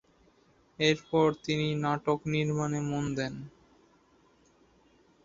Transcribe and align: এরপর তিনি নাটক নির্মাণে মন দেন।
এরপর 0.79 1.27
তিনি 1.45 1.67
নাটক 1.83 2.19
নির্মাণে 2.33 2.79
মন 2.89 3.05
দেন। 3.17 3.33